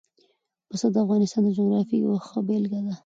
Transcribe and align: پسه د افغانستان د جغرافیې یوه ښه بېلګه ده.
پسه 0.69 0.87
د 0.93 0.95
افغانستان 1.03 1.41
د 1.45 1.49
جغرافیې 1.57 1.97
یوه 2.03 2.17
ښه 2.27 2.39
بېلګه 2.47 2.79
ده. 2.85 2.93